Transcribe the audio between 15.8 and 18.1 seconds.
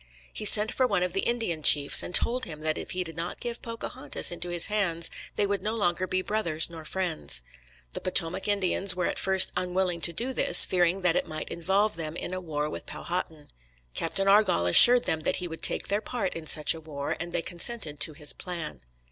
their part in such a war, and they consented